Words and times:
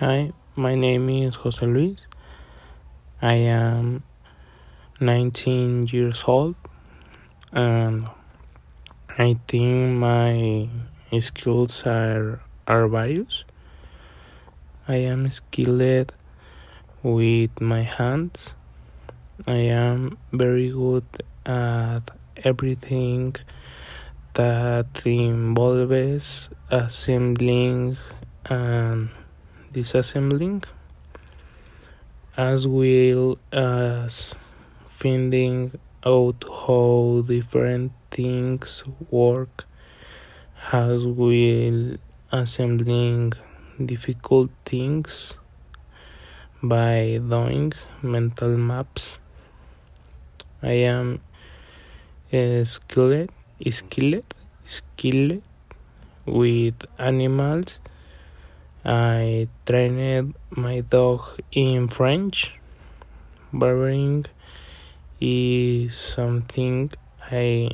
Hi, 0.00 0.30
my 0.54 0.74
name 0.74 1.08
is 1.08 1.36
Jose 1.36 1.64
Luis. 1.64 2.06
I 3.22 3.32
am 3.32 4.02
19 5.00 5.86
years 5.86 6.22
old 6.26 6.54
and 7.50 8.06
I 9.16 9.38
think 9.48 9.96
my 9.96 10.68
skills 11.18 11.84
are, 11.86 12.42
are 12.66 12.86
various. 12.88 13.44
I 14.86 14.96
am 14.96 15.32
skilled 15.32 16.12
with 17.02 17.58
my 17.58 17.80
hands. 17.80 18.52
I 19.46 19.72
am 19.72 20.18
very 20.30 20.68
good 20.68 21.06
at 21.46 22.02
everything 22.44 23.34
that 24.34 25.06
involves 25.06 26.50
assembling 26.70 27.96
and 28.44 29.08
disassembling 29.76 30.64
as 32.34 32.66
well 32.66 33.36
as 33.52 34.34
finding 34.88 35.78
out 36.04 36.44
how 36.48 37.22
different 37.26 37.92
things 38.10 38.84
work 39.10 39.66
as 40.72 41.04
well 41.04 41.96
assembling 42.32 43.34
difficult 43.84 44.50
things 44.64 45.36
by 46.62 47.20
doing 47.28 47.72
mental 48.02 48.56
maps. 48.56 49.18
I 50.62 50.72
am 50.94 51.20
skilled 52.32 53.30
skilled 53.70 54.34
skilled 54.64 55.42
with 56.24 56.74
animals 56.98 57.78
I 58.86 59.48
trained 59.66 60.36
my 60.50 60.78
dog 60.78 61.42
in 61.50 61.88
French. 61.88 62.54
Barbering 63.52 64.26
is 65.20 65.96
something 65.96 66.90
I 67.26 67.70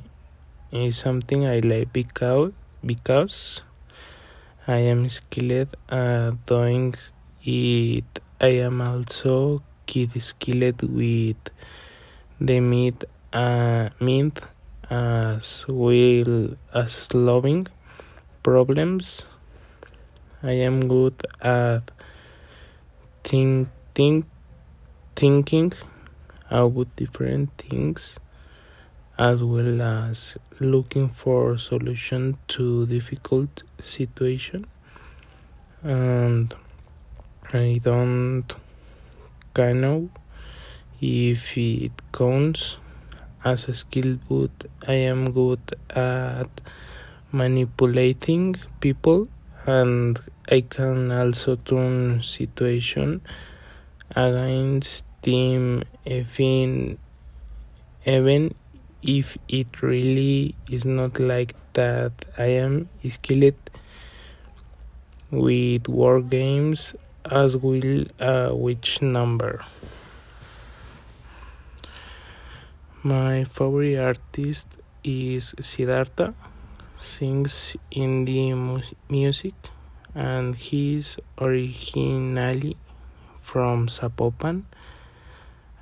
is 0.73 0.97
something 0.97 1.45
I 1.45 1.59
like 1.59 1.93
because 1.93 2.53
because 2.81 3.61
I 4.67 4.89
am 4.89 5.11
skilled 5.11 5.77
at 5.91 6.47
doing 6.47 6.95
it. 7.45 8.21
I 8.41 8.65
am 8.65 8.81
also 8.81 9.61
kid 9.85 10.17
skilled 10.23 10.81
with 10.81 11.37
the 12.41 12.61
meat 12.61 13.05
uh, 13.35 13.91
meat 14.01 14.41
as 14.89 15.67
well 15.69 16.57
as 16.73 16.93
solving 16.93 17.67
problems 18.43 19.29
I 20.45 20.55
am 20.55 20.89
good 20.89 21.25
at 21.41 21.93
think, 23.23 23.69
think, 23.95 24.27
thinking 25.15 25.73
about 26.51 26.97
different 26.97 27.57
things 27.59 28.19
as 29.17 29.41
well 29.41 29.81
as 29.81 30.37
looking 30.59 31.09
for 31.09 31.57
solution 31.59 32.39
to 32.49 32.87
difficult 32.87 33.63
situation. 33.81 34.67
And 35.85 36.53
I 37.53 37.81
don't 37.85 38.53
know 39.55 40.11
if 41.01 41.57
it 41.57 41.93
counts 42.13 42.79
as 43.45 43.69
a 43.69 43.75
skill 43.75 44.19
but 44.29 44.67
I 44.89 44.95
am 44.95 45.31
good 45.31 45.61
at 45.91 46.51
manipulating 47.31 48.57
people 48.81 49.29
and 49.67 50.19
I 50.49 50.63
can 50.63 51.13
also 51.13 51.57
turn 51.57 52.23
situation 52.23 53.23
against 54.15 55.05
them 55.23 55.85
even 56.05 56.99
even 58.05 58.55
if 59.03 59.39
it 59.49 59.83
really 59.83 60.55
is 60.71 60.85
not 60.85 61.21
like 61.21 61.55
that. 61.75 62.13
I 62.37 62.47
am 62.47 62.89
skilled 63.09 63.55
with 65.31 65.89
war 65.89 66.21
games 66.21 66.95
as 67.25 67.57
well 67.57 68.03
uh, 68.19 68.51
which 68.51 69.01
number. 69.01 69.65
My 73.03 73.45
favorite 73.45 73.99
artist 73.99 74.67
is 75.03 75.55
Siddhartha 75.61 76.35
sings 77.03 77.77
indie 77.91 78.55
mu- 78.57 78.95
music 79.09 79.55
and 80.15 80.55
he's 80.55 81.19
originally 81.39 82.77
from 83.41 83.89
Zapopan. 83.89 84.63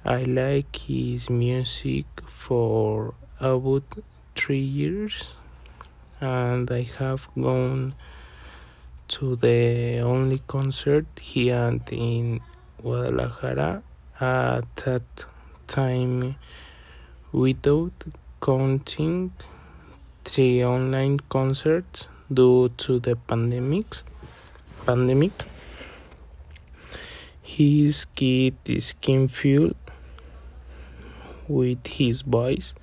I 0.05 0.23
like 0.23 0.75
his 0.77 1.29
music 1.29 2.07
for 2.27 3.15
about 3.39 3.85
three 4.35 4.59
years 4.81 5.35
and 6.21 6.71
I 6.71 6.83
have 6.99 7.29
gone 7.39 7.95
to 9.09 9.37
the 9.37 10.01
only 10.01 10.43
concert 10.47 11.07
he 11.21 11.49
had 11.49 11.83
in 11.93 12.41
Guadalajara 12.81 13.83
at 14.21 14.65
that 14.85 15.25
time 15.67 16.37
without 17.33 17.93
counting 18.41 19.33
three 20.31 20.65
online 20.65 21.19
concerts 21.29 22.09
due 22.33 22.71
to 22.77 22.99
the 22.99 23.17
pandemics 23.29 24.03
pandemic. 24.87 25.33
His 27.43 28.07
kid 28.15 28.55
is 28.67 28.95
Kim 29.01 29.29
Fuel 29.29 29.73
with 31.49 31.87
his 31.87 32.23
voice 32.23 32.75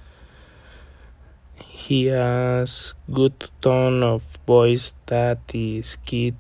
he 1.78 2.06
has 2.08 2.96
good 3.14 3.50
tone 3.62 4.04
of 4.04 4.24
voice 4.48 4.94
that 5.06 5.40
is 5.54 5.96
kid 6.06 6.36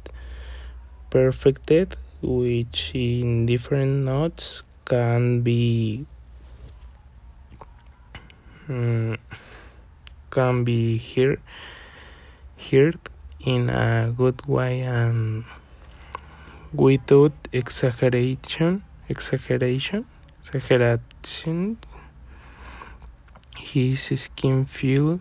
perfected 1.11 1.95
which 2.21 2.91
in 2.95 3.45
different 3.45 4.03
notes 4.03 4.63
can 4.83 5.41
be 5.41 6.05
um, 8.67 9.15
can 10.37 10.63
be 10.63 10.99
heard, 10.99 11.41
heard 12.69 12.99
in 13.39 13.69
a 13.69 14.13
good 14.15 14.45
way 14.45 14.81
and 14.81 15.45
without 16.71 17.33
exaggeration 17.51 18.83
exaggeration 19.09 20.05
exaggeration. 20.43 21.77
His 23.57 24.13
skin 24.21 24.65
feel 24.65 25.19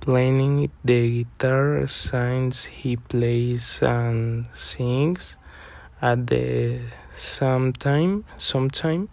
playing 0.00 0.70
the 0.84 1.24
guitar 1.24 1.88
since 1.88 2.66
he 2.66 2.94
plays 2.96 3.82
and 3.82 4.46
sings 4.54 5.34
at 6.00 6.28
the 6.28 6.80
same 7.12 7.72
time 7.72 8.24
sometime 8.38 9.08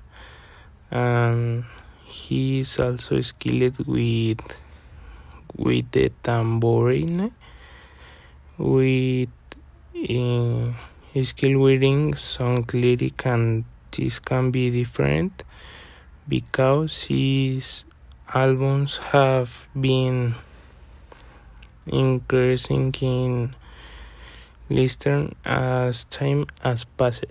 and 0.92 1.64
he 2.06 2.60
is 2.60 2.80
also 2.80 3.20
skilled 3.22 3.88
with 3.88 4.63
with 5.56 5.92
the 5.92 6.12
tambourine 6.24 7.32
with 8.58 9.30
uh, 10.10 10.72
skill 11.22 11.60
reading 11.64 12.14
song 12.16 12.66
lyric 12.74 13.26
and 13.26 13.66
this 13.92 14.20
can 14.20 14.52
be 14.52 14.70
different 14.72 15.44
because 16.28 17.04
his 17.06 17.84
albums 18.34 18.98
have 19.12 19.68
been 19.80 20.36
increasing 21.88 22.94
in 23.02 23.56
listen 24.70 25.36
as 25.46 26.06
time 26.06 26.46
has 26.62 26.84
passed 26.84 27.26